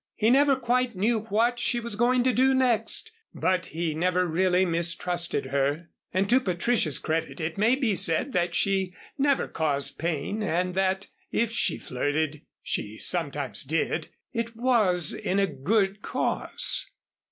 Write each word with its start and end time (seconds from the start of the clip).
He 0.15 0.31
never 0.31 0.55
quite 0.55 0.95
knew 0.95 1.19
what 1.25 1.59
she 1.59 1.79
was 1.79 1.95
going 1.95 2.23
to 2.23 2.33
do 2.33 2.55
next, 2.55 3.11
but 3.35 3.67
he 3.67 3.93
never 3.93 4.25
really 4.25 4.65
mistrusted 4.65 5.45
her. 5.45 5.89
And 6.11 6.27
to 6.27 6.39
Patricia's 6.39 6.97
credit 6.97 7.39
it 7.39 7.55
may 7.59 7.75
be 7.75 7.95
said 7.95 8.33
that 8.33 8.55
she 8.55 8.95
never 9.19 9.47
caused 9.47 9.99
pain 9.99 10.41
and 10.41 10.73
that 10.73 11.05
if 11.31 11.51
she 11.51 11.77
flirted 11.77 12.41
she 12.63 12.97
sometimes 12.97 13.61
did 13.61 14.07
it 14.33 14.55
was 14.55 15.13
in 15.13 15.37
a 15.37 15.45
good 15.45 16.01
cause. 16.01 16.89